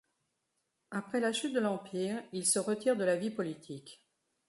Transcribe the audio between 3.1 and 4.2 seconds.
vie politique.